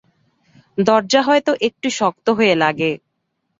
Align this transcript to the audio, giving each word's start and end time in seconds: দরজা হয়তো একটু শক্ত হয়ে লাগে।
দরজা 0.77 1.21
হয়তো 1.21 1.51
একটু 1.61 1.87
শক্ত 1.91 2.25
হয়ে 2.29 2.55
লাগে। 2.55 2.91